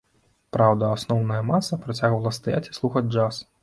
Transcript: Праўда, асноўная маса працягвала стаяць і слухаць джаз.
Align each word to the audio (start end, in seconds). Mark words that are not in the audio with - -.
Праўда, 0.57 0.89
асноўная 1.01 1.39
маса 1.51 1.81
працягвала 1.87 2.35
стаяць 2.43 2.67
і 2.71 2.77
слухаць 2.83 3.09
джаз. 3.15 3.45